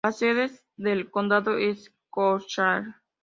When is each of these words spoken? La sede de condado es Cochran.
La 0.03 0.11
sede 0.11 0.49
de 0.77 1.11
condado 1.11 1.59
es 1.59 1.93
Cochran. 2.09 2.95